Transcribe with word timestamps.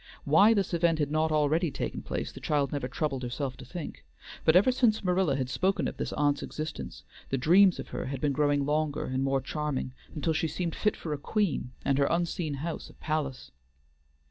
Why 0.23 0.55
this 0.55 0.73
event 0.73 0.97
had 0.97 1.11
not 1.11 1.31
already 1.31 1.69
taken 1.69 2.01
place 2.01 2.31
the 2.31 2.39
child 2.39 2.71
never 2.71 2.87
troubled 2.87 3.21
herself 3.21 3.55
to 3.57 3.65
think, 3.65 4.03
but 4.43 4.55
ever 4.55 4.71
since 4.71 5.03
Marilla 5.03 5.35
had 5.35 5.47
spoken 5.47 5.87
of 5.87 5.97
this 5.97 6.11
aunt's 6.13 6.41
existence, 6.41 7.03
the 7.29 7.37
dreams 7.37 7.77
of 7.77 7.89
her 7.89 8.05
had 8.05 8.19
been 8.19 8.31
growing 8.31 8.65
longer 8.65 9.05
and 9.05 9.23
more 9.23 9.41
charming, 9.41 9.93
until 10.15 10.33
she 10.33 10.47
seemed 10.47 10.73
fit 10.73 10.97
for 10.97 11.13
a 11.13 11.19
queen, 11.19 11.69
and 11.85 11.99
her 11.99 12.07
unseen 12.09 12.55
house 12.65 12.89
a 12.89 12.95
palace. 12.95 13.51